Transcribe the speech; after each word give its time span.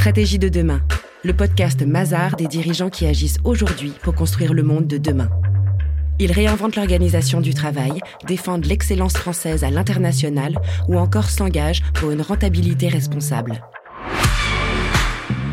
Stratégie 0.00 0.38
de 0.38 0.48
demain, 0.48 0.80
le 1.24 1.34
podcast 1.34 1.82
Mazar 1.82 2.34
des 2.34 2.46
dirigeants 2.46 2.88
qui 2.88 3.04
agissent 3.04 3.36
aujourd'hui 3.44 3.92
pour 4.02 4.14
construire 4.14 4.54
le 4.54 4.62
monde 4.62 4.86
de 4.86 4.96
demain. 4.96 5.28
Ils 6.18 6.32
réinventent 6.32 6.76
l'organisation 6.76 7.42
du 7.42 7.52
travail, 7.52 8.00
défendent 8.26 8.64
l'excellence 8.64 9.12
française 9.12 9.62
à 9.62 9.68
l'international 9.68 10.58
ou 10.88 10.96
encore 10.96 11.28
s'engagent 11.28 11.82
pour 11.92 12.12
une 12.12 12.22
rentabilité 12.22 12.88
responsable. 12.88 13.62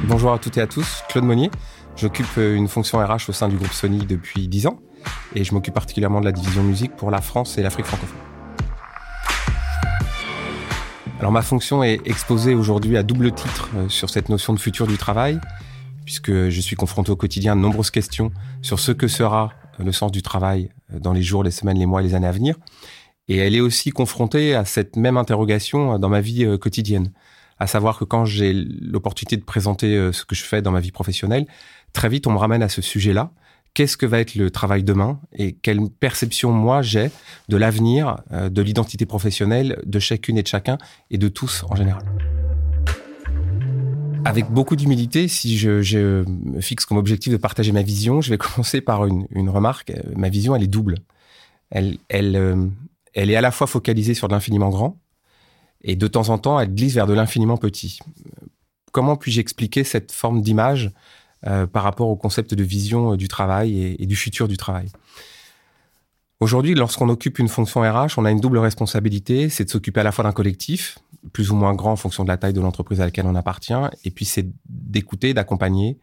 Bonjour 0.06 0.32
à 0.32 0.40
toutes 0.40 0.56
et 0.56 0.62
à 0.62 0.68
tous, 0.68 1.04
Claude 1.10 1.26
Monnier. 1.26 1.52
J'occupe 1.98 2.26
euh, 2.38 2.56
une 2.56 2.70
fonction 2.70 3.00
RH 3.00 3.28
au 3.28 3.34
sein 3.34 3.50
du 3.50 3.58
groupe 3.58 3.74
Sony 3.74 4.06
depuis 4.06 4.48
10 4.48 4.68
ans 4.68 4.80
et 5.36 5.44
je 5.44 5.54
m'occupe 5.54 5.74
particulièrement 5.74 6.22
de 6.22 6.26
la 6.26 6.32
division 6.32 6.64
musique 6.64 6.96
pour 6.96 7.12
la 7.12 7.20
France 7.20 7.58
et 7.58 7.64
l'Afrique 7.64 7.88
francophone. 7.88 8.37
Alors 11.20 11.32
ma 11.32 11.42
fonction 11.42 11.84
est 11.84 12.00
exposée 12.06 12.54
aujourd'hui 12.54 12.96
à 12.96 13.02
double 13.02 13.32
titre 13.32 13.70
euh, 13.76 13.90
sur 13.90 14.12
cette 14.12 14.30
notion 14.30 14.54
de 14.54 14.60
futur 14.60 14.86
du 14.86 14.98
travail, 14.98 15.40
puisque 16.06 16.32
je 16.32 16.62
suis 16.62 16.76
confronté 16.76 17.12
au 17.12 17.16
quotidien 17.16 17.54
à 17.54 17.56
de 17.56 17.60
nombreuses 17.60 17.90
questions 17.90 18.32
sur 18.62 18.80
ce 18.80 18.92
que 18.92 19.08
sera 19.08 19.52
euh, 19.80 19.84
le 19.84 19.92
sens 19.92 20.12
du 20.12 20.22
travail 20.22 20.70
euh, 20.94 21.00
dans 21.00 21.14
les 21.14 21.24
jours, 21.24 21.42
les 21.44 21.50
semaines, 21.50 21.80
les 21.80 21.88
mois 21.88 22.02
et 22.02 22.04
les 22.04 22.14
années 22.14 22.28
à 22.28 22.32
venir. 22.32 22.56
Et 23.28 23.38
elle 23.38 23.56
est 23.56 23.62
aussi 23.62 23.90
confrontée 23.90 24.54
à 24.54 24.64
cette 24.64 24.96
même 24.96 25.18
interrogation 25.18 25.98
dans 25.98 26.08
ma 26.08 26.22
vie 26.22 26.58
quotidienne. 26.60 27.12
À 27.60 27.68
savoir 27.68 27.98
que 27.98 28.06
quand 28.06 28.24
j'ai 28.24 28.54
l'opportunité 28.54 29.36
de 29.36 29.44
présenter 29.44 30.12
ce 30.14 30.24
que 30.24 30.34
je 30.34 30.44
fais 30.44 30.62
dans 30.62 30.72
ma 30.72 30.80
vie 30.80 30.92
professionnelle, 30.92 31.46
très 31.92 32.08
vite 32.08 32.26
on 32.28 32.32
me 32.32 32.38
ramène 32.38 32.64
à 32.64 32.70
ce 32.70 32.82
sujet-là 32.82 33.32
qu'est-ce 33.78 33.96
que 33.96 34.08
va 34.08 34.20
être 34.20 34.34
le 34.34 34.50
travail 34.50 34.84
demain 34.84 35.20
et 35.34 35.54
quelle 35.54 35.80
perception 36.00 36.52
moi 36.52 36.82
j'ai 36.82 37.12
de 37.48 37.58
l'avenir, 37.58 38.16
euh, 38.32 38.50
de 38.50 38.64
l'identité 38.64 39.06
professionnelle 39.06 39.80
de 39.86 40.00
chacune 40.00 40.36
et 40.40 40.42
de 40.42 40.48
chacun 40.48 40.80
et 41.12 41.20
de 41.20 41.28
tous 41.28 41.64
en 41.70 41.76
général. 41.76 42.04
Avec 44.26 44.50
beaucoup 44.50 44.76
d'humilité, 44.76 45.28
si 45.28 45.60
je, 45.60 46.24
me 46.28 46.60
fixe 46.60 46.86
comme 46.86 46.98
objectif 46.98 47.32
de 47.32 47.38
partager 47.38 47.72
ma 47.72 47.84
vision, 47.84 48.20
je 48.20 48.32
vais 48.32 48.38
commencer 48.40 48.82
par 48.82 49.06
une, 49.06 49.28
remarque. 49.48 49.94
Ma 50.16 50.30
vision, 50.30 50.56
elle 50.56 50.64
est 50.64 50.68
double. 50.68 50.96
Elle, 51.70 52.00
elle, 52.10 52.36
euh, 52.36 52.66
elle 53.14 53.30
est 53.30 53.36
à 53.36 53.42
la 53.42 53.52
fois 53.52 53.68
focalisée 53.68 54.16
sur 54.16 54.28
l'infiniment 54.28 54.70
grand 54.70 55.00
et 55.84 55.96
de 55.96 56.08
temps 56.08 56.30
en 56.30 56.40
temps, 56.40 56.60
elle 56.60 56.74
glisse 56.74 56.96
vers 56.96 57.06
de 57.06 57.14
l'infiniment 57.14 57.58
petit. 57.58 58.00
Comment 58.92 59.18
puis-je 59.18 59.40
expliquer 59.40 59.84
cette 59.84 60.12
forme 60.12 60.42
d'image 60.42 60.86
euh, 60.88 60.92
par 61.66 61.84
rapport 61.84 62.10
au 62.10 62.16
concept 62.16 62.54
de 62.54 62.64
vision 62.64 63.14
euh, 63.14 63.18
du 63.18 63.28
travail 63.28 63.96
et, 64.00 64.06
du 64.06 64.16
futur 64.16 64.48
du 64.48 64.58
travail. 64.58 64.88
Aujourd'hui, 66.40 66.76
lorsqu'on 66.76 67.10
occupe 67.10 67.40
une 67.40 67.48
fonction 67.48 67.82
RH, 67.82 68.18
on 68.18 68.26
a 68.26 68.32
une 68.32 68.40
double 68.40 68.60
responsabilité, 68.60 69.50
c'est 69.50 69.66
de 69.66 69.70
s'occuper 69.70 70.02
à 70.02 70.04
la 70.04 70.12
fois 70.12 70.24
d'un 70.24 70.32
collectif, 70.32 71.00
plus 71.34 71.50
ou 71.50 71.56
moins 71.56 71.74
grand 71.74 71.94
en 71.94 71.96
fonction 71.96 72.24
de 72.24 72.30
la 72.30 72.38
taille 72.38 72.54
de 72.54 72.62
l'entreprise 72.62 73.02
à 73.02 73.06
laquelle 73.06 73.26
on 73.26 73.36
appartient, 73.36 73.74
et 74.04 74.12
puis 74.12 74.26
c'est 74.26 74.48
d'écouter, 74.70 75.34
d'accompagner, 75.34 75.98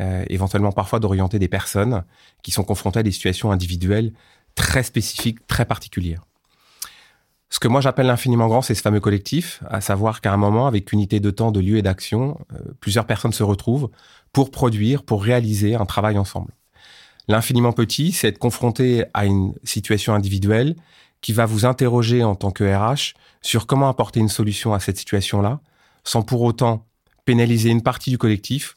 euh, 0.00 0.24
éventuellement 0.28 0.72
parfois 0.72 0.98
d'orienter 0.98 1.38
des 1.38 1.48
personnes 1.48 2.04
qui 2.42 2.50
sont 2.50 2.64
confrontées 2.64 3.00
à 3.00 3.02
des 3.02 3.12
situations 3.12 3.52
individuelles 3.52 4.12
très 4.54 4.82
spécifiques, 4.82 5.46
très 5.46 5.64
particulières. 5.64 6.24
Ce 7.50 7.58
que 7.58 7.66
moi 7.66 7.80
j'appelle 7.80 8.06
l'infiniment 8.06 8.46
grand, 8.46 8.62
c'est 8.62 8.76
ce 8.76 8.82
fameux 8.82 9.00
collectif, 9.00 9.62
à 9.68 9.80
savoir 9.80 10.20
qu'à 10.20 10.32
un 10.32 10.36
moment, 10.36 10.68
avec 10.68 10.92
unité 10.92 11.18
de 11.18 11.30
temps, 11.30 11.50
de 11.50 11.60
lieu 11.60 11.76
et 11.76 11.82
d'action, 11.82 12.38
plusieurs 12.78 13.06
personnes 13.06 13.32
se 13.32 13.42
retrouvent 13.42 13.90
pour 14.32 14.52
produire, 14.52 15.02
pour 15.02 15.22
réaliser 15.24 15.74
un 15.74 15.84
travail 15.84 16.16
ensemble. 16.16 16.52
L'infiniment 17.26 17.72
petit, 17.72 18.12
c'est 18.12 18.28
être 18.28 18.38
confronté 18.38 19.04
à 19.14 19.26
une 19.26 19.54
situation 19.64 20.14
individuelle 20.14 20.76
qui 21.20 21.32
va 21.32 21.44
vous 21.44 21.66
interroger 21.66 22.24
en 22.24 22.34
tant 22.34 22.52
que 22.52 22.64
RH 22.64 23.14
sur 23.42 23.66
comment 23.66 23.88
apporter 23.88 24.20
une 24.20 24.28
solution 24.28 24.72
à 24.72 24.80
cette 24.80 24.96
situation-là, 24.96 25.60
sans 26.04 26.22
pour 26.22 26.42
autant 26.42 26.86
pénaliser 27.24 27.70
une 27.70 27.82
partie 27.82 28.10
du 28.10 28.18
collectif 28.18 28.76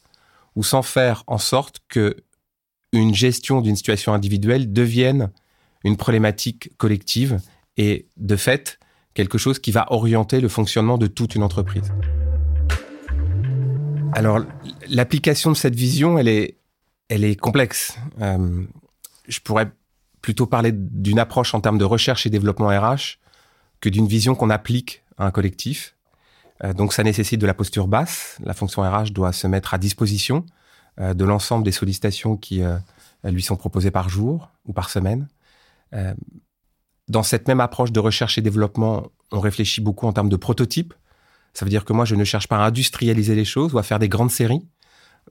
ou 0.56 0.62
sans 0.62 0.82
faire 0.82 1.24
en 1.26 1.38
sorte 1.38 1.80
que 1.88 2.16
une 2.92 3.14
gestion 3.14 3.60
d'une 3.60 3.76
situation 3.76 4.14
individuelle 4.14 4.72
devienne 4.72 5.30
une 5.84 5.96
problématique 5.96 6.76
collective 6.76 7.40
et 7.76 8.08
de 8.16 8.36
fait 8.36 8.78
quelque 9.14 9.38
chose 9.38 9.58
qui 9.58 9.70
va 9.70 9.90
orienter 9.92 10.40
le 10.40 10.48
fonctionnement 10.48 10.98
de 10.98 11.06
toute 11.06 11.34
une 11.34 11.42
entreprise. 11.42 11.92
Alors, 14.12 14.40
l'application 14.88 15.50
de 15.50 15.56
cette 15.56 15.74
vision, 15.74 16.18
elle 16.18 16.28
est, 16.28 16.58
elle 17.08 17.24
est 17.24 17.36
complexe. 17.36 17.98
Euh, 18.20 18.64
je 19.26 19.40
pourrais 19.40 19.72
plutôt 20.22 20.46
parler 20.46 20.72
d'une 20.72 21.18
approche 21.18 21.54
en 21.54 21.60
termes 21.60 21.78
de 21.78 21.84
recherche 21.84 22.26
et 22.26 22.30
développement 22.30 22.68
RH 22.68 23.18
que 23.80 23.88
d'une 23.88 24.06
vision 24.06 24.34
qu'on 24.34 24.50
applique 24.50 25.02
à 25.18 25.26
un 25.26 25.30
collectif. 25.30 25.96
Euh, 26.62 26.72
donc, 26.72 26.92
ça 26.92 27.02
nécessite 27.02 27.40
de 27.40 27.46
la 27.46 27.54
posture 27.54 27.88
basse. 27.88 28.38
La 28.44 28.54
fonction 28.54 28.82
RH 28.82 29.10
doit 29.10 29.32
se 29.32 29.48
mettre 29.48 29.74
à 29.74 29.78
disposition 29.78 30.46
euh, 31.00 31.12
de 31.12 31.24
l'ensemble 31.24 31.64
des 31.64 31.72
sollicitations 31.72 32.36
qui 32.36 32.62
lui 33.24 33.42
sont 33.42 33.56
proposées 33.56 33.90
par 33.90 34.08
jour 34.08 34.50
ou 34.66 34.72
par 34.72 34.90
semaine. 34.90 35.28
Dans 37.08 37.22
cette 37.22 37.48
même 37.48 37.60
approche 37.60 37.92
de 37.92 38.00
recherche 38.00 38.38
et 38.38 38.42
développement, 38.42 39.08
on 39.30 39.40
réfléchit 39.40 39.80
beaucoup 39.80 40.06
en 40.06 40.12
termes 40.12 40.28
de 40.28 40.36
prototypes 40.36 40.94
ça 41.54 41.64
veut 41.64 41.70
dire 41.70 41.84
que 41.84 41.92
moi, 41.92 42.04
je 42.04 42.16
ne 42.16 42.24
cherche 42.24 42.48
pas 42.48 42.58
à 42.58 42.66
industrialiser 42.66 43.34
les 43.34 43.44
choses 43.44 43.72
ou 43.72 43.78
à 43.78 43.82
faire 43.82 44.00
des 44.00 44.08
grandes 44.08 44.32
séries. 44.32 44.66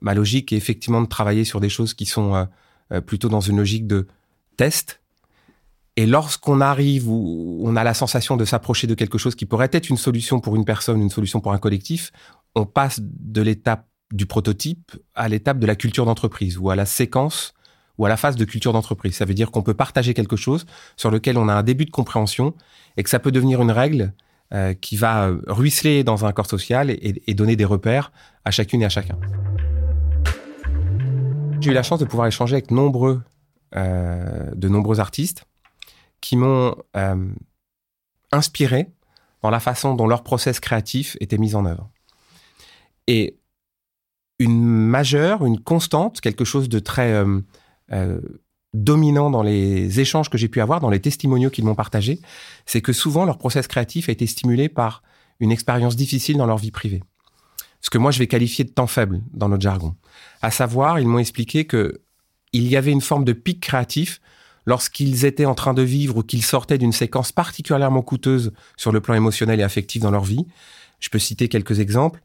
Ma 0.00 0.14
logique 0.14 0.52
est 0.52 0.56
effectivement 0.56 1.02
de 1.02 1.06
travailler 1.06 1.44
sur 1.44 1.60
des 1.60 1.68
choses 1.68 1.94
qui 1.94 2.06
sont 2.06 2.34
euh, 2.34 2.44
euh, 2.92 3.00
plutôt 3.00 3.28
dans 3.28 3.40
une 3.40 3.58
logique 3.58 3.86
de 3.86 4.08
test. 4.56 5.02
Et 5.96 6.06
lorsqu'on 6.06 6.60
arrive 6.60 7.08
où 7.08 7.60
on 7.62 7.76
a 7.76 7.84
la 7.84 7.94
sensation 7.94 8.36
de 8.36 8.44
s'approcher 8.44 8.86
de 8.86 8.94
quelque 8.94 9.18
chose 9.18 9.36
qui 9.36 9.46
pourrait 9.46 9.68
être 9.70 9.90
une 9.90 9.96
solution 9.96 10.40
pour 10.40 10.56
une 10.56 10.64
personne, 10.64 11.00
une 11.00 11.10
solution 11.10 11.40
pour 11.40 11.52
un 11.52 11.58
collectif, 11.58 12.10
on 12.56 12.66
passe 12.66 12.98
de 13.00 13.42
l'étape 13.42 13.86
du 14.12 14.26
prototype 14.26 14.92
à 15.14 15.28
l'étape 15.28 15.58
de 15.58 15.66
la 15.66 15.76
culture 15.76 16.04
d'entreprise 16.04 16.58
ou 16.58 16.70
à 16.70 16.76
la 16.76 16.86
séquence 16.86 17.52
ou 17.98 18.06
à 18.06 18.08
la 18.08 18.16
phase 18.16 18.36
de 18.36 18.44
culture 18.44 18.72
d'entreprise. 18.72 19.14
Ça 19.14 19.24
veut 19.24 19.34
dire 19.34 19.50
qu'on 19.50 19.62
peut 19.62 19.74
partager 19.74 20.14
quelque 20.14 20.36
chose 20.36 20.66
sur 20.96 21.10
lequel 21.10 21.38
on 21.38 21.48
a 21.48 21.54
un 21.54 21.62
début 21.62 21.84
de 21.84 21.90
compréhension 21.90 22.54
et 22.96 23.02
que 23.02 23.10
ça 23.10 23.18
peut 23.18 23.32
devenir 23.32 23.62
une 23.62 23.70
règle 23.70 24.12
euh, 24.52 24.74
qui 24.74 24.96
va 24.96 25.28
euh, 25.28 25.40
ruisseler 25.46 26.04
dans 26.04 26.24
un 26.24 26.32
corps 26.32 26.46
social 26.46 26.90
et, 26.90 27.34
donner 27.34 27.56
des 27.56 27.64
repères 27.64 28.12
à 28.44 28.50
chacune 28.50 28.82
et 28.82 28.84
à 28.84 28.88
chacun. 28.88 29.18
J'ai 31.60 31.70
eu 31.70 31.74
la 31.74 31.82
chance 31.82 31.98
de 31.98 32.04
pouvoir 32.04 32.26
échanger 32.26 32.54
avec 32.54 32.70
euh, 32.70 34.50
de 34.54 34.68
nombreux 34.68 35.00
artistes 35.00 35.46
qui 36.20 36.36
m'ont 36.36 36.74
inspiré 38.32 38.90
dans 39.42 39.50
la 39.50 39.60
façon 39.60 39.94
dont 39.94 40.06
leur 40.06 40.22
process 40.22 40.60
créatif 40.60 41.16
était 41.20 41.38
mis 41.38 41.54
en 41.54 41.66
œuvre. 41.66 41.90
Et 43.06 43.38
une 44.38 44.62
majeure, 44.62 45.44
une 45.44 45.60
constante, 45.60 46.20
quelque 46.20 46.44
chose 46.44 46.68
de 46.68 46.78
très 46.78 47.24
dominant 48.72 49.30
dans 49.30 49.42
les 49.42 50.00
échanges 50.00 50.28
que 50.28 50.38
j'ai 50.38 50.48
pu 50.48 50.60
avoir, 50.60 50.80
dans 50.80 50.90
les 50.90 51.00
testimoniaux 51.00 51.50
qu'ils 51.50 51.64
m'ont 51.64 51.74
partagés, 51.74 52.20
c'est 52.66 52.80
que 52.80 52.92
souvent 52.92 53.24
leur 53.24 53.38
process 53.38 53.68
créatif 53.68 54.08
a 54.08 54.12
été 54.12 54.26
stimulé 54.26 54.68
par 54.68 55.02
une 55.40 55.52
expérience 55.52 55.96
difficile 55.96 56.36
dans 56.36 56.46
leur 56.46 56.58
vie 56.58 56.70
privée. 56.70 57.02
Ce 57.80 57.90
que 57.90 57.98
moi 57.98 58.10
je 58.10 58.18
vais 58.18 58.26
qualifier 58.26 58.64
de 58.64 58.70
temps 58.70 58.86
faible 58.86 59.20
dans 59.32 59.48
notre 59.48 59.62
jargon. 59.62 59.94
À 60.42 60.50
savoir, 60.50 60.98
ils 60.98 61.06
m'ont 61.06 61.18
expliqué 61.18 61.66
que 61.66 62.00
il 62.52 62.68
y 62.68 62.76
avait 62.76 62.92
une 62.92 63.00
forme 63.00 63.24
de 63.24 63.32
pic 63.32 63.60
créatif 63.60 64.20
lorsqu'ils 64.66 65.24
étaient 65.24 65.44
en 65.44 65.54
train 65.54 65.74
de 65.74 65.82
vivre 65.82 66.18
ou 66.18 66.22
qu'ils 66.22 66.44
sortaient 66.44 66.78
d'une 66.78 66.92
séquence 66.92 67.32
particulièrement 67.32 68.02
coûteuse 68.02 68.52
sur 68.76 68.92
le 68.92 69.00
plan 69.00 69.14
émotionnel 69.14 69.60
et 69.60 69.62
affectif 69.62 70.00
dans 70.02 70.10
leur 70.10 70.24
vie. 70.24 70.46
Je 71.00 71.10
peux 71.10 71.18
citer 71.18 71.48
quelques 71.48 71.80
exemples. 71.80 72.22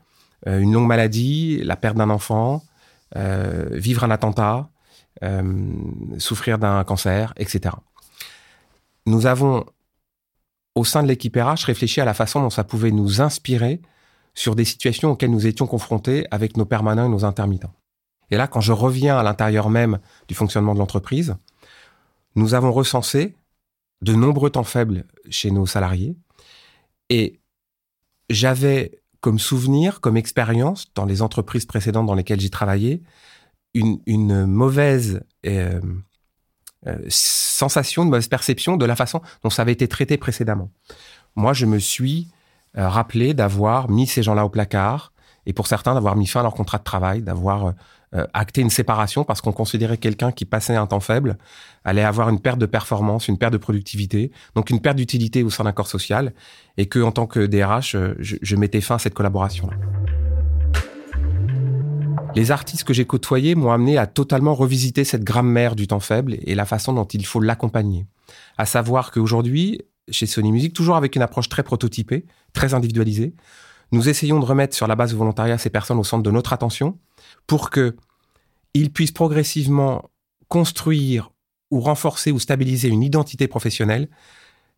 Euh, 0.48 0.60
une 0.60 0.72
longue 0.72 0.88
maladie, 0.88 1.60
la 1.64 1.76
perte 1.76 1.98
d'un 1.98 2.10
enfant, 2.10 2.64
euh, 3.18 3.68
vivre 3.72 4.04
un 4.04 4.12
attentat, 4.12 4.70
euh, 4.70 4.79
souffrir 6.18 6.60
d'un 6.60 6.84
cancer, 6.84 7.34
etc. 7.38 7.76
Nous 9.06 9.26
avons, 9.26 9.66
au 10.76 10.86
sein 10.86 11.04
de 11.04 11.08
l'équipe 11.08 11.36
RH, 11.36 11.66
réfléchi 11.66 12.00
à 12.02 12.06
la 12.06 12.14
façon 12.14 12.42
dont 12.42 12.50
ça 12.50 12.64
pouvait 12.64 12.92
nous 12.92 13.22
inspirer 13.22 13.82
sur 14.34 14.56
des 14.56 14.66
situations 14.66 15.12
auxquelles 15.12 15.32
nous 15.32 15.48
étions 15.48 15.68
confrontés 15.68 16.26
avec 16.32 16.56
nos 16.56 16.66
permanents 16.66 17.06
et 17.06 17.10
nos 17.10 17.26
intermittents. 17.26 17.74
Et 18.32 18.38
là, 18.38 18.48
quand 18.48 18.62
je 18.62 18.72
reviens 18.72 19.18
à 19.18 19.24
l'intérieur 19.24 19.70
même 19.70 20.00
du 20.28 20.36
fonctionnement 20.36 20.74
de 20.74 20.80
l'entreprise, 20.80 21.36
nous 22.36 22.54
avons 22.54 22.72
recensé 22.72 23.36
de 24.02 24.14
nombreux 24.14 24.50
temps 24.50 24.64
faibles 24.64 25.06
chez 25.30 25.52
nos 25.52 25.66
salariés 25.66 26.16
et 27.10 27.40
j'avais 28.30 29.02
comme 29.20 29.40
souvenir, 29.40 30.00
comme 30.00 30.16
expérience 30.16 30.94
dans 30.94 31.06
les 31.06 31.22
entreprises 31.22 31.66
précédentes 31.66 32.06
dans 32.06 32.16
lesquelles 32.16 32.40
j'ai 32.40 32.50
travaillé, 32.50 33.02
une, 34.06 34.46
mauvaise 34.46 35.22
euh, 35.46 35.80
euh, 36.88 36.98
sensation, 37.08 38.04
une 38.04 38.10
mauvaise 38.10 38.28
perception 38.28 38.78
de 38.78 38.86
la 38.86 38.96
façon 38.96 39.22
dont 39.44 39.50
ça 39.50 39.62
avait 39.62 39.72
été 39.72 39.88
traité 39.88 40.18
précédemment. 40.18 40.70
Moi, 41.36 41.54
je 41.54 41.66
me 41.66 41.80
suis 41.80 42.28
euh, 42.78 42.88
rappelé 42.88 43.34
d'avoir 43.34 43.90
mis 43.90 44.08
ces 44.08 44.24
gens-là 44.24 44.46
au 44.46 44.50
placard, 44.50 45.14
et 45.46 45.54
pour 45.54 45.68
certains, 45.68 45.94
d'avoir 45.94 46.16
mis 46.16 46.28
fin 46.28 46.42
à 46.42 46.44
leur 46.44 46.54
contrat 46.54 46.78
de 46.78 46.84
travail, 46.84 47.22
d'avoir 47.22 47.74
acté 48.34 48.62
une 48.62 48.72
séparation 48.72 49.24
parce 49.24 49.40
qu'on 49.40 49.52
considérait 49.52 49.98
quelqu'un 49.98 50.32
qui 50.32 50.44
passait 50.44 50.76
un 50.76 50.88
temps 50.88 51.00
faible 51.00 51.38
allait 51.86 52.04
avoir 52.04 52.30
une 52.30 52.40
perte 52.40 52.58
de 52.58 52.66
performance, 52.66 53.28
une 53.28 53.38
perte 53.38 53.54
de 53.54 53.60
productivité, 53.60 54.32
donc 54.56 54.72
une 54.72 54.82
perte 54.82 54.98
d'utilité 54.98 55.44
au 55.44 55.52
sein 55.52 55.64
d'un 55.64 55.74
corps 55.74 55.88
social, 55.88 56.34
et 56.78 56.88
que 56.88 57.00
en 57.00 57.12
tant 57.12 57.28
que 57.28 57.46
DRH, 57.46 57.96
je, 58.18 58.36
je 58.42 58.56
mettais 58.56 58.82
fin 58.82 58.96
à 58.96 59.00
cette 59.00 59.14
collaboration-là. 59.14 59.78
Les 62.36 62.52
artistes 62.52 62.84
que 62.84 62.94
j'ai 62.94 63.06
côtoyés 63.06 63.56
m'ont 63.56 63.72
amené 63.72 63.98
à 63.98 64.08
totalement 64.08 64.54
revisiter 64.54 65.04
cette 65.04 65.24
grammaire 65.24 65.76
du 65.76 65.88
temps 65.88 66.00
faible 66.00 66.38
et 66.42 66.56
la 66.56 66.66
façon 66.66 66.94
dont 66.94 67.06
il 67.06 67.26
faut 67.26 67.40
l'accompagner. 67.40 68.06
À 68.58 68.66
savoir 68.66 69.12
qu'aujourd'hui, 69.12 69.82
chez 70.10 70.26
Sony 70.26 70.52
Music, 70.52 70.74
toujours 70.74 70.96
avec 70.96 71.16
une 71.16 71.22
approche 71.22 71.50
très 71.50 71.64
prototypée, 71.64 72.26
très 72.54 72.74
individualisée, 72.74 73.34
nous 73.92 74.10
essayons 74.10 74.40
de 74.40 74.46
remettre 74.46 74.76
sur 74.76 74.88
la 74.88 74.96
base 74.96 75.10
du 75.12 75.16
volontariat 75.16 75.58
ces 75.58 75.70
personnes 75.70 75.98
au 75.98 76.04
centre 76.04 76.24
de 76.24 76.32
notre 76.32 76.54
attention 76.54 76.98
pour 77.48 77.70
que 77.70 77.96
ils 78.74 78.92
puissent 78.92 79.12
progressivement 79.12 80.10
construire 80.48 81.32
ou 81.72 81.80
renforcer 81.80 82.32
ou 82.32 82.40
stabiliser 82.40 82.88
une 82.88 83.04
identité 83.04 83.48
professionnelle 83.48 84.10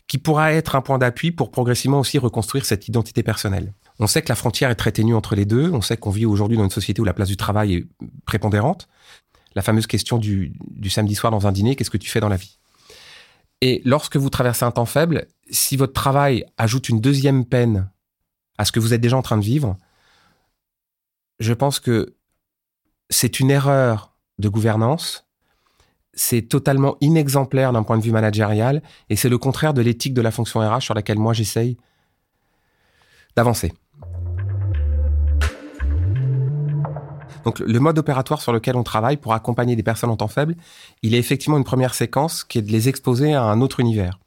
qui 0.07 0.17
pourra 0.17 0.53
être 0.53 0.75
un 0.75 0.81
point 0.81 0.97
d'appui 0.97 1.31
pour 1.31 1.51
progressivement 1.51 1.99
aussi 1.99 2.17
reconstruire 2.17 2.65
cette 2.65 2.87
identité 2.87 3.23
personnelle. 3.23 3.73
On 4.01 4.07
sait 4.07 4.23
que 4.23 4.29
la 4.29 4.35
frontière 4.35 4.71
est 4.71 4.75
très 4.75 4.91
ténue 4.91 5.13
entre 5.13 5.35
les 5.35 5.45
deux. 5.45 5.69
On 5.71 5.81
sait 5.81 5.95
qu'on 5.95 6.09
vit 6.09 6.25
aujourd'hui 6.25 6.57
dans 6.57 6.63
une 6.63 6.71
société 6.71 6.99
où 7.01 7.05
la 7.05 7.13
place 7.13 7.29
du 7.29 7.37
travail 7.37 7.75
est 7.75 7.87
prépondérante. 8.25 8.89
La 9.53 9.61
fameuse 9.61 9.85
question 9.85 10.17
du, 10.17 10.53
du 10.71 10.89
samedi 10.89 11.13
soir 11.13 11.29
dans 11.29 11.45
un 11.45 11.51
dîner, 11.51 11.75
qu'est-ce 11.75 11.91
que 11.91 11.97
tu 11.97 12.09
fais 12.09 12.19
dans 12.19 12.27
la 12.27 12.35
vie? 12.35 12.57
Et 13.61 13.83
lorsque 13.85 14.17
vous 14.17 14.31
traversez 14.31 14.65
un 14.65 14.71
temps 14.71 14.87
faible, 14.87 15.27
si 15.51 15.77
votre 15.77 15.93
travail 15.93 16.45
ajoute 16.57 16.89
une 16.89 16.99
deuxième 16.99 17.45
peine 17.45 17.91
à 18.57 18.65
ce 18.65 18.71
que 18.71 18.79
vous 18.79 18.95
êtes 18.95 19.01
déjà 19.01 19.17
en 19.17 19.21
train 19.21 19.37
de 19.37 19.43
vivre, 19.43 19.77
je 21.39 21.53
pense 21.53 21.79
que 21.79 22.15
c'est 23.11 23.39
une 23.39 23.51
erreur 23.51 24.15
de 24.39 24.49
gouvernance, 24.49 25.27
c'est 26.15 26.41
totalement 26.41 26.97
inexemplaire 27.01 27.71
d'un 27.71 27.83
point 27.83 27.99
de 27.99 28.03
vue 28.03 28.11
managérial, 28.11 28.81
et 29.09 29.15
c'est 29.15 29.29
le 29.29 29.37
contraire 29.37 29.75
de 29.75 29.81
l'éthique 29.81 30.15
de 30.15 30.21
la 30.21 30.31
fonction 30.31 30.59
RH 30.59 30.81
sur 30.81 30.93
laquelle 30.95 31.19
moi 31.19 31.33
j'essaye 31.33 31.77
d'avancer. 33.35 33.73
Donc 37.43 37.59
le 37.59 37.79
mode 37.79 37.97
opératoire 37.97 38.41
sur 38.41 38.53
lequel 38.53 38.75
on 38.75 38.83
travaille 38.83 39.17
pour 39.17 39.33
accompagner 39.33 39.75
des 39.75 39.83
personnes 39.83 40.09
en 40.09 40.17
temps 40.17 40.27
faible, 40.27 40.55
il 41.01 41.15
est 41.15 41.19
effectivement 41.19 41.57
une 41.57 41.63
première 41.63 41.93
séquence 41.93 42.43
qui 42.43 42.57
est 42.57 42.61
de 42.61 42.71
les 42.71 42.89
exposer 42.89 43.33
à 43.33 43.43
un 43.43 43.61
autre 43.61 43.79
univers. 43.79 44.19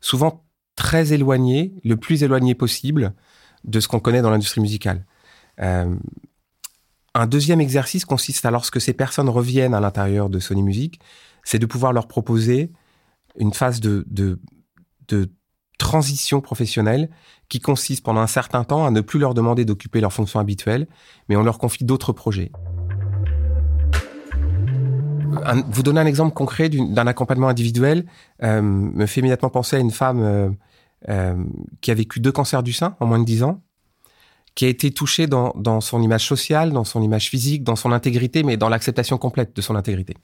Souvent 0.00 0.44
très 0.76 1.12
éloigné, 1.12 1.74
le 1.84 1.96
plus 1.96 2.22
éloigné 2.22 2.54
possible 2.54 3.14
de 3.64 3.80
ce 3.80 3.88
qu'on 3.88 4.00
connaît 4.00 4.22
dans 4.22 4.30
l'industrie 4.30 4.60
musicale. 4.60 5.04
Euh, 5.60 5.94
un 7.14 7.26
deuxième 7.26 7.60
exercice 7.60 8.04
consiste 8.04 8.44
à 8.44 8.50
lorsque 8.50 8.80
ces 8.80 8.92
personnes 8.92 9.30
reviennent 9.30 9.74
à 9.74 9.80
l'intérieur 9.80 10.28
de 10.28 10.38
Sony 10.38 10.62
Music, 10.62 11.00
c'est 11.44 11.58
de 11.58 11.66
pouvoir 11.66 11.92
leur 11.92 12.08
proposer 12.08 12.70
une 13.38 13.54
phase 13.54 13.80
de, 13.80 14.04
transition 15.78 16.40
professionnelle 16.40 17.10
qui 17.48 17.60
consiste 17.60 18.04
pendant 18.04 18.20
un 18.20 18.26
certain 18.26 18.64
temps 18.64 18.86
à 18.86 18.90
ne 18.90 19.00
plus 19.00 19.18
leur 19.18 19.34
demander 19.34 19.64
d'occuper 19.64 20.00
leurs 20.00 20.12
fonctions 20.12 20.40
habituelles, 20.40 20.86
mais 21.28 21.36
on 21.36 21.42
leur 21.42 21.58
confie 21.58 21.84
d'autres 21.84 22.12
projets. 22.12 22.50
vous 25.68 25.82
donner 25.82 26.00
un 26.00 26.06
exemple 26.06 26.34
concret 26.34 26.68
d'un 26.68 27.06
accompagnement 27.06 27.48
individuel 27.48 28.06
euh, 28.42 28.62
me 28.62 29.06
fait 29.06 29.20
immédiatement 29.20 29.50
penser 29.50 29.76
à 29.76 29.78
une 29.78 29.90
femme 29.90 30.22
euh, 30.22 30.50
euh, 31.08 31.44
qui 31.80 31.90
a 31.90 31.94
vécu 31.94 32.20
deux 32.20 32.32
cancers 32.32 32.62
du 32.62 32.72
sein 32.72 32.96
en 33.00 33.06
moins 33.06 33.18
de 33.18 33.24
dix 33.24 33.42
ans, 33.42 33.62
qui 34.54 34.64
a 34.64 34.68
été 34.68 34.90
touchée 34.90 35.26
dans, 35.26 35.52
dans 35.54 35.80
son 35.80 36.02
image 36.02 36.26
sociale, 36.26 36.72
dans 36.72 36.84
son 36.84 37.02
image 37.02 37.28
physique, 37.28 37.62
dans 37.62 37.76
son 37.76 37.92
intégrité, 37.92 38.42
mais 38.42 38.56
dans 38.56 38.68
l'acceptation 38.68 39.18
complète 39.18 39.54
de 39.54 39.60
son 39.60 39.76
intégrité. 39.76 40.16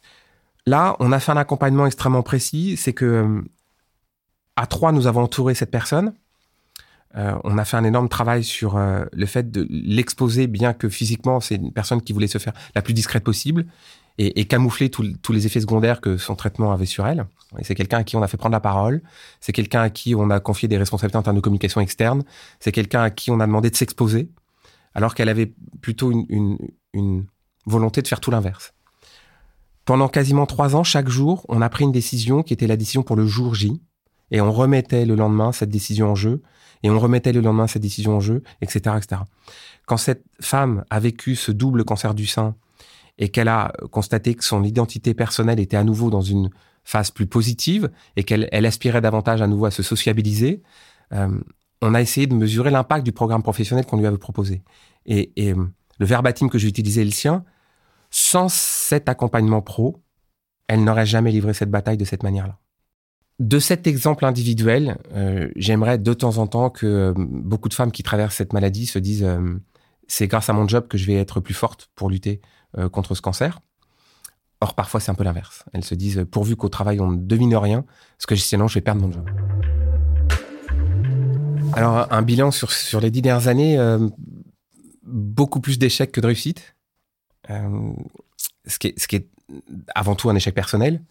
Là, 0.66 0.96
on 0.98 1.12
a 1.12 1.20
fait 1.20 1.32
un 1.32 1.36
accompagnement 1.36 1.86
extrêmement 1.86 2.22
précis, 2.22 2.76
c'est 2.76 2.92
que 2.92 3.44
à 4.56 4.66
trois, 4.66 4.92
nous 4.92 5.06
avons 5.06 5.22
entouré 5.22 5.54
cette 5.54 5.70
personne. 5.70 6.14
Euh, 7.14 7.36
on 7.44 7.58
a 7.58 7.64
fait 7.64 7.76
un 7.76 7.84
énorme 7.84 8.08
travail 8.08 8.42
sur 8.42 8.76
euh, 8.76 9.04
le 9.12 9.26
fait 9.26 9.50
de 9.50 9.66
l'exposer, 9.70 10.46
bien 10.46 10.72
que 10.72 10.88
physiquement, 10.88 11.40
c'est 11.40 11.56
une 11.56 11.72
personne 11.72 12.00
qui 12.00 12.12
voulait 12.12 12.26
se 12.26 12.38
faire 12.38 12.54
la 12.74 12.80
plus 12.80 12.94
discrète 12.94 13.22
possible 13.22 13.66
et, 14.16 14.40
et 14.40 14.46
camoufler 14.46 14.90
tous 14.90 15.32
les 15.32 15.46
effets 15.46 15.60
secondaires 15.60 16.00
que 16.00 16.16
son 16.16 16.36
traitement 16.36 16.72
avait 16.72 16.86
sur 16.86 17.06
elle. 17.06 17.26
Et 17.58 17.64
c'est 17.64 17.74
quelqu'un 17.74 17.98
à 17.98 18.04
qui 18.04 18.16
on 18.16 18.22
a 18.22 18.28
fait 18.28 18.38
prendre 18.38 18.54
la 18.54 18.60
parole. 18.60 19.02
C'est 19.40 19.52
quelqu'un 19.52 19.82
à 19.82 19.90
qui 19.90 20.14
on 20.14 20.30
a 20.30 20.40
confié 20.40 20.68
des 20.68 20.78
responsabilités 20.78 21.18
en 21.18 21.22
termes 21.22 21.36
de 21.36 21.42
communication 21.42 21.82
externe. 21.82 22.24
C'est 22.60 22.72
quelqu'un 22.72 23.02
à 23.02 23.10
qui 23.10 23.30
on 23.30 23.40
a 23.40 23.46
demandé 23.46 23.68
de 23.68 23.76
s'exposer, 23.76 24.30
alors 24.94 25.14
qu'elle 25.14 25.28
avait 25.28 25.52
plutôt 25.82 26.12
une, 26.12 26.24
une, 26.30 26.58
une 26.94 27.26
volonté 27.66 28.00
de 28.00 28.08
faire 28.08 28.20
tout 28.20 28.30
l'inverse. 28.30 28.72
Pendant 29.84 30.08
quasiment 30.08 30.46
trois 30.46 30.76
ans, 30.76 30.84
chaque 30.84 31.08
jour, 31.08 31.44
on 31.48 31.60
a 31.60 31.68
pris 31.68 31.84
une 31.84 31.92
décision 31.92 32.42
qui 32.42 32.54
était 32.54 32.66
la 32.66 32.76
décision 32.76 33.02
pour 33.02 33.16
le 33.16 33.26
jour 33.26 33.54
J 33.54 33.82
et 34.32 34.40
on 34.40 34.50
remettait 34.50 35.04
le 35.04 35.14
lendemain 35.14 35.52
cette 35.52 35.70
décision 35.70 36.10
en 36.10 36.14
jeu, 36.16 36.42
et 36.82 36.90
on 36.90 36.98
remettait 36.98 37.32
le 37.32 37.40
lendemain 37.40 37.68
cette 37.68 37.82
décision 37.82 38.16
en 38.16 38.20
jeu, 38.20 38.42
etc., 38.60 38.96
etc. 38.96 39.22
Quand 39.86 39.98
cette 39.98 40.24
femme 40.40 40.84
a 40.90 40.98
vécu 40.98 41.36
ce 41.36 41.52
double 41.52 41.84
cancer 41.84 42.14
du 42.14 42.26
sein 42.26 42.56
et 43.18 43.28
qu'elle 43.28 43.48
a 43.48 43.72
constaté 43.90 44.34
que 44.34 44.42
son 44.42 44.64
identité 44.64 45.14
personnelle 45.14 45.60
était 45.60 45.76
à 45.76 45.84
nouveau 45.84 46.10
dans 46.10 46.22
une 46.22 46.50
phase 46.82 47.10
plus 47.10 47.26
positive 47.26 47.90
et 48.16 48.24
qu'elle 48.24 48.48
elle 48.50 48.66
aspirait 48.66 49.00
davantage 49.00 49.42
à 49.42 49.46
nouveau 49.46 49.66
à 49.66 49.70
se 49.70 49.84
sociabiliser, 49.84 50.62
euh, 51.12 51.28
on 51.82 51.94
a 51.94 52.00
essayé 52.00 52.26
de 52.26 52.34
mesurer 52.34 52.70
l'impact 52.70 53.04
du 53.04 53.12
programme 53.12 53.42
professionnel 53.42 53.84
qu'on 53.86 53.98
lui 53.98 54.06
avait 54.06 54.18
proposé. 54.18 54.62
Et, 55.06 55.32
et 55.36 55.52
euh, 55.52 55.64
le 55.98 56.06
verbatim 56.06 56.48
que 56.48 56.58
j'ai 56.58 56.68
utilisé 56.68 57.02
est 57.02 57.04
le 57.04 57.10
sien. 57.10 57.44
Sans 58.10 58.48
cet 58.48 59.08
accompagnement 59.08 59.62
pro, 59.62 60.02
elle 60.68 60.84
n'aurait 60.84 61.06
jamais 61.06 61.30
livré 61.30 61.54
cette 61.54 61.70
bataille 61.70 61.96
de 61.96 62.04
cette 62.04 62.22
manière-là. 62.22 62.58
De 63.38 63.58
cet 63.58 63.86
exemple 63.86 64.24
individuel, 64.24 64.98
euh, 65.14 65.50
j'aimerais 65.56 65.98
de 65.98 66.12
temps 66.12 66.38
en 66.38 66.46
temps 66.46 66.70
que 66.70 66.86
euh, 66.86 67.14
beaucoup 67.16 67.68
de 67.68 67.74
femmes 67.74 67.90
qui 67.90 68.02
traversent 68.02 68.36
cette 68.36 68.52
maladie 68.52 68.86
se 68.86 68.98
disent 68.98 69.24
euh, 69.24 69.58
c'est 70.06 70.26
grâce 70.26 70.50
à 70.50 70.52
mon 70.52 70.68
job 70.68 70.86
que 70.86 70.98
je 70.98 71.06
vais 71.06 71.14
être 71.14 71.40
plus 71.40 71.54
forte 71.54 71.90
pour 71.94 72.10
lutter 72.10 72.40
contre 72.90 73.14
ce 73.14 73.20
cancer. 73.20 73.60
Or, 74.62 74.74
parfois, 74.74 74.98
c'est 74.98 75.10
un 75.10 75.14
peu 75.14 75.24
l'inverse. 75.24 75.62
Elles 75.74 75.84
se 75.84 75.94
disent 75.94 76.24
pourvu 76.30 76.56
qu'au 76.56 76.70
travail, 76.70 77.00
on 77.00 77.10
ne 77.10 77.16
devine 77.18 77.54
rien, 77.54 77.84
parce 78.16 78.24
que 78.26 78.34
sinon, 78.34 78.66
je 78.66 78.74
vais 78.74 78.80
perdre 78.80 79.02
mon 79.02 79.12
job. 79.12 79.28
Alors, 81.74 82.10
un 82.10 82.22
bilan 82.22 82.50
sur, 82.50 82.72
sur 82.72 83.00
les 83.00 83.10
dix 83.10 83.20
dernières 83.20 83.48
années, 83.48 83.78
beaucoup 85.02 85.60
plus 85.60 85.78
d'échecs 85.78 86.12
que 86.12 86.22
de 86.22 86.26
réussites. 86.28 86.74
ce, 87.48 88.78
qui 88.78 88.86
est, 88.88 88.98
ce 88.98 89.06
qui 89.06 89.16
est 89.16 89.28
avant 89.94 90.14
tout 90.14 90.30
un 90.30 90.34
échec 90.34 90.54
personnel. 90.54 91.02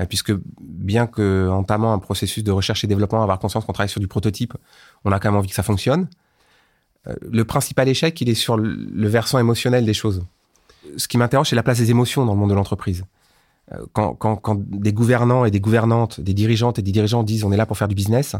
Euh, 0.00 0.06
puisque 0.06 0.32
bien 0.60 1.06
que 1.06 1.48
entamant 1.50 1.92
un 1.92 1.98
processus 1.98 2.42
de 2.42 2.50
recherche 2.50 2.82
et 2.82 2.86
développement, 2.86 3.22
avoir 3.22 3.38
conscience 3.38 3.64
qu'on 3.64 3.72
travaille 3.72 3.90
sur 3.90 4.00
du 4.00 4.08
prototype, 4.08 4.54
on 5.04 5.12
a 5.12 5.20
quand 5.20 5.30
même 5.30 5.38
envie 5.38 5.50
que 5.50 5.54
ça 5.54 5.62
fonctionne. 5.62 6.08
Euh, 7.08 7.14
le 7.30 7.44
principal 7.44 7.88
échec, 7.88 8.18
il 8.20 8.28
est 8.28 8.34
sur 8.34 8.56
le 8.56 9.08
versant 9.08 9.38
émotionnel 9.38 9.84
des 9.84 9.94
choses. 9.94 10.24
Ce 10.96 11.08
qui 11.08 11.18
m'interroge, 11.18 11.50
c'est 11.50 11.56
la 11.56 11.62
place 11.62 11.78
des 11.78 11.90
émotions 11.90 12.24
dans 12.24 12.32
le 12.32 12.38
monde 12.38 12.50
de 12.50 12.54
l'entreprise. 12.54 13.04
Euh, 13.72 13.84
quand, 13.92 14.14
quand, 14.14 14.36
quand 14.36 14.58
des 14.58 14.92
gouvernants 14.92 15.44
et 15.44 15.50
des 15.50 15.60
gouvernantes, 15.60 16.20
des 16.20 16.34
dirigeantes 16.34 16.78
et 16.78 16.82
des 16.82 16.92
dirigeants 16.92 17.22
disent 17.22 17.44
on 17.44 17.52
est 17.52 17.56
là 17.56 17.66
pour 17.66 17.76
faire 17.76 17.88
du 17.88 17.94
business, 17.94 18.34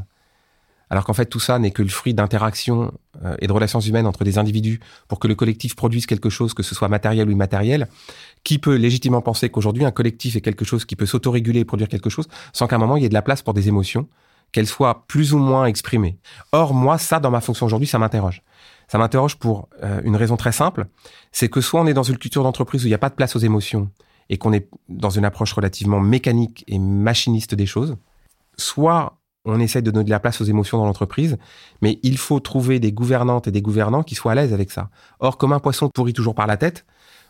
alors 0.93 1.07
qu'en 1.07 1.15
fait 1.15 1.25
tout 1.25 1.41
ça 1.41 1.59
n'est 1.59 1.71
que 1.71 1.83
le 1.83 1.89
fruit 1.89 2.13
d'interactions 2.13 2.93
euh, 3.25 3.35
et 3.39 3.47
de 3.47 3.53
relations 3.53 3.81
humaines 3.81 4.07
entre 4.07 4.25
des 4.25 4.37
individus 4.37 4.79
pour 5.09 5.19
que 5.19 5.27
le 5.27 5.35
collectif 5.35 5.75
produise 5.75 6.05
quelque 6.05 6.29
chose, 6.29 6.53
que 6.53 6.63
ce 6.63 6.75
soit 6.75 6.89
matériel 6.89 7.29
ou 7.29 7.33
immatériel, 7.33 7.89
qui 8.45 8.59
peut 8.59 8.75
légitimement 8.75 9.23
penser 9.23 9.49
qu'aujourd'hui 9.49 9.87
un 9.87 9.91
collectif 9.91 10.37
est 10.37 10.43
quelque 10.43 10.67
chose 10.67 10.85
qui 10.85 10.95
peut 10.95 11.07
s'autoréguler 11.07 11.61
et 11.61 11.65
produire 11.65 11.89
quelque 11.89 12.11
chose 12.11 12.29
sans 12.53 12.67
qu'à 12.67 12.77
un 12.77 12.79
moment 12.79 12.99
il 12.99 13.05
y 13.05 13.07
ait 13.07 13.09
de 13.09 13.15
la 13.15 13.23
place 13.23 13.41
pour 13.41 13.55
des 13.55 13.69
émotions, 13.69 14.07
qu'elles 14.53 14.67
soient 14.67 15.07
plus 15.07 15.33
ou 15.33 15.39
moins 15.39 15.65
exprimées. 15.65 16.19
Or 16.53 16.75
moi 16.75 16.99
ça 16.99 17.21
dans 17.21 17.31
ma 17.31 17.41
fonction 17.41 17.65
aujourd'hui 17.65 17.89
ça 17.89 17.99
m'interroge. 17.99 18.43
Ça 18.87 18.99
m'interroge 18.99 19.37
pour 19.37 19.71
euh, 19.83 20.03
une 20.05 20.17
raison 20.17 20.37
très 20.37 20.53
simple, 20.53 20.89
c'est 21.31 21.49
que 21.49 21.63
soit 21.63 21.81
on 21.81 21.87
est 21.87 21.95
dans 21.95 22.03
une 22.03 22.19
culture 22.19 22.43
d'entreprise 22.43 22.85
où 22.85 22.87
il 22.87 22.91
n'y 22.91 22.95
a 22.95 22.99
pas 22.99 23.09
de 23.09 23.15
place 23.15 23.35
aux 23.35 23.39
émotions 23.39 23.91
et 24.29 24.37
qu'on 24.37 24.53
est 24.53 24.69
dans 24.91 25.09
une 25.09 25.25
approche 25.25 25.55
relativement 25.55 26.01
mécanique 26.01 26.65
et 26.67 26.79
machiniste 26.79 27.55
des 27.55 27.65
choses, 27.65 27.97
soit 28.59 29.22
on 29.45 29.59
essaye 29.61 29.83
de 29.83 29.91
donner 29.91 30.05
de 30.05 30.11
la 30.11 30.21
place 30.21 30.41
aux 30.41 30.45
émotions 30.45 30.79
dans 30.79 30.87
l'entreprise, 30.87 31.37
mais 31.81 31.99
il 32.03 32.17
faut 32.17 32.41
trouver 32.41 32.79
des 32.79 32.93
gouvernantes 32.93 33.49
et 33.49 33.51
des 33.51 33.63
gouvernants 33.63 34.03
qui 34.03 34.15
soient 34.15 34.33
à 34.33 34.35
l'aise 34.35 34.53
avec 34.53 34.71
ça. 34.71 34.91
Or, 35.19 35.37
comme 35.37 35.53
un 35.53 35.59
poisson 35.59 35.89
pourrit 35.89 36.13
toujours 36.13 36.35
par 36.35 36.47
la 36.47 36.57
tête, 36.57 36.85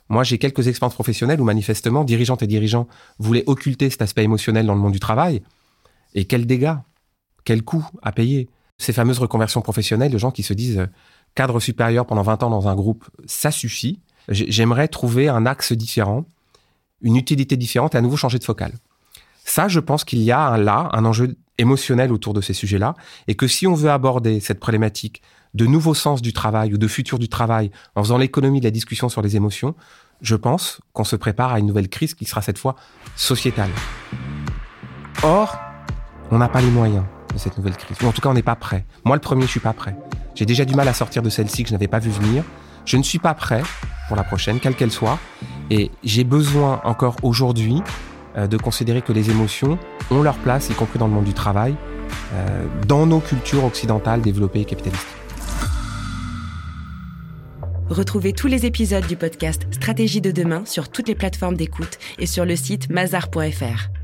moi 0.08 0.24
j'ai 0.24 0.38
quelques 0.38 0.68
expériences 0.68 0.94
professionnelles 0.94 1.40
où 1.40 1.44
manifestement 1.44 2.04
dirigeantes 2.04 2.42
et 2.42 2.46
dirigeants 2.46 2.86
voulaient 3.18 3.44
occulter 3.46 3.88
cet 3.88 4.02
aspect 4.02 4.24
émotionnel 4.24 4.66
dans 4.66 4.74
le 4.74 4.80
monde 4.80 4.92
du 4.92 5.00
travail. 5.00 5.42
Et 6.14 6.26
quels 6.26 6.46
dégâts, 6.46 6.76
quel 7.44 7.62
coût 7.62 7.86
à 8.02 8.12
payer. 8.12 8.48
Ces 8.78 8.92
fameuses 8.92 9.18
reconversions 9.18 9.62
professionnelles 9.62 10.12
de 10.12 10.18
gens 10.18 10.30
qui 10.30 10.42
se 10.42 10.52
disent 10.52 10.80
euh, 10.80 10.86
cadre 11.34 11.60
supérieur 11.60 12.04
pendant 12.04 12.22
20 12.22 12.42
ans 12.42 12.50
dans 12.50 12.68
un 12.68 12.74
groupe, 12.74 13.08
ça 13.26 13.50
suffit. 13.50 14.00
J'aimerais 14.28 14.88
trouver 14.88 15.28
un 15.28 15.46
axe 15.46 15.72
différent, 15.72 16.26
une 17.00 17.16
utilité 17.16 17.56
différente 17.56 17.94
et 17.94 17.98
à 17.98 18.00
nouveau 18.00 18.16
changer 18.16 18.38
de 18.38 18.44
focale. 18.44 18.72
Ça, 19.44 19.68
je 19.68 19.80
pense 19.80 20.04
qu'il 20.04 20.20
y 20.20 20.30
a 20.30 20.56
là 20.56 20.88
un 20.92 21.04
enjeu 21.04 21.36
émotionnel 21.58 22.12
autour 22.12 22.34
de 22.34 22.40
ces 22.40 22.54
sujets-là, 22.54 22.94
et 23.28 23.34
que 23.34 23.46
si 23.46 23.66
on 23.66 23.74
veut 23.74 23.90
aborder 23.90 24.40
cette 24.40 24.60
problématique 24.60 25.22
de 25.54 25.66
nouveau 25.66 25.94
sens 25.94 26.22
du 26.22 26.32
travail 26.32 26.72
ou 26.72 26.78
de 26.78 26.88
futur 26.88 27.18
du 27.18 27.28
travail 27.28 27.70
en 27.94 28.02
faisant 28.02 28.18
l'économie 28.18 28.60
de 28.60 28.64
la 28.64 28.70
discussion 28.70 29.08
sur 29.08 29.22
les 29.22 29.36
émotions, 29.36 29.74
je 30.22 30.36
pense 30.36 30.80
qu'on 30.92 31.04
se 31.04 31.16
prépare 31.16 31.52
à 31.52 31.58
une 31.58 31.66
nouvelle 31.66 31.88
crise 31.88 32.14
qui 32.14 32.24
sera 32.24 32.42
cette 32.42 32.58
fois 32.58 32.76
sociétale. 33.16 33.70
Or, 35.22 35.58
on 36.30 36.38
n'a 36.38 36.48
pas 36.48 36.60
les 36.60 36.70
moyens 36.70 37.04
de 37.32 37.38
cette 37.38 37.56
nouvelle 37.58 37.76
crise. 37.76 37.96
Ou 38.02 38.06
en 38.06 38.12
tout 38.12 38.20
cas, 38.20 38.28
on 38.28 38.34
n'est 38.34 38.42
pas 38.42 38.56
prêt. 38.56 38.86
Moi, 39.04 39.16
le 39.16 39.20
premier, 39.20 39.42
je 39.42 39.50
suis 39.50 39.60
pas 39.60 39.72
prêt. 39.72 39.96
J'ai 40.34 40.46
déjà 40.46 40.64
du 40.64 40.74
mal 40.74 40.88
à 40.88 40.94
sortir 40.94 41.22
de 41.22 41.28
celle-ci 41.28 41.64
que 41.64 41.68
je 41.68 41.74
n'avais 41.74 41.88
pas 41.88 41.98
vu 41.98 42.10
venir. 42.10 42.44
Je 42.84 42.96
ne 42.96 43.02
suis 43.02 43.18
pas 43.18 43.34
prêt 43.34 43.62
pour 44.08 44.16
la 44.16 44.24
prochaine, 44.24 44.58
quelle 44.60 44.74
qu'elle 44.74 44.90
soit. 44.90 45.18
Et 45.70 45.90
j'ai 46.02 46.24
besoin 46.24 46.80
encore 46.84 47.16
aujourd'hui 47.22 47.82
de 48.36 48.56
considérer 48.56 49.02
que 49.02 49.12
les 49.12 49.30
émotions 49.30 49.78
ont 50.10 50.22
leur 50.22 50.36
place, 50.36 50.70
y 50.70 50.74
compris 50.74 50.98
dans 50.98 51.06
le 51.06 51.12
monde 51.12 51.24
du 51.24 51.34
travail, 51.34 51.74
euh, 52.34 52.66
dans 52.86 53.06
nos 53.06 53.20
cultures 53.20 53.64
occidentales 53.64 54.22
développées 54.22 54.60
et 54.60 54.64
capitalistes. 54.64 55.06
Retrouvez 57.88 58.32
tous 58.32 58.46
les 58.46 58.64
épisodes 58.64 59.06
du 59.06 59.16
podcast 59.16 59.66
Stratégie 59.70 60.22
de 60.22 60.30
demain 60.30 60.62
sur 60.64 60.88
toutes 60.88 61.08
les 61.08 61.14
plateformes 61.14 61.56
d'écoute 61.56 61.98
et 62.18 62.26
sur 62.26 62.46
le 62.46 62.56
site 62.56 62.88
mazar.fr. 62.90 64.01